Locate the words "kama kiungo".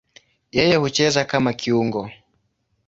1.31-2.01